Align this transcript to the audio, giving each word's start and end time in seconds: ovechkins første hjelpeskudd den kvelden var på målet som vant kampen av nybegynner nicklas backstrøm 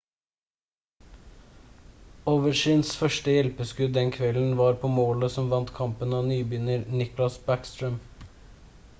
ovechkins 2.31 2.93
første 3.01 3.35
hjelpeskudd 3.35 3.93
den 3.97 4.09
kvelden 4.15 4.55
var 4.61 4.79
på 4.85 4.89
målet 4.95 5.33
som 5.35 5.51
vant 5.51 5.73
kampen 5.81 6.15
av 6.21 6.25
nybegynner 6.31 6.87
nicklas 7.03 7.37
backstrøm 7.51 8.01